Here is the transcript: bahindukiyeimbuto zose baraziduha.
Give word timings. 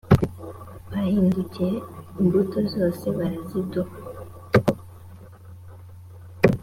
bahindukiyeimbuto 0.89 2.59
zose 2.73 3.05
baraziduha. 3.17 3.93